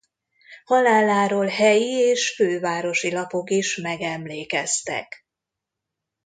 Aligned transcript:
Haláláról 0.65 1.45
helyi 1.47 1.89
és 1.91 2.35
fővárosi 2.35 3.11
lapok 3.11 3.49
is 3.49 3.77
megemlékeztek. 3.77 5.25